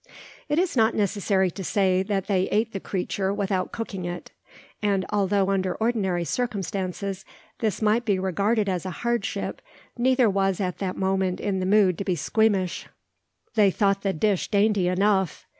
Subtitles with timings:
[0.49, 4.31] It is not necessary to say that they ate the creature without cooking it;
[4.81, 7.23] and although under ordinary circumstances
[7.59, 9.61] this might be regarded as a hardship,
[9.95, 12.87] neither was at that moment in the mood to be squeamish.
[13.53, 15.45] They thought the dish dainty enough.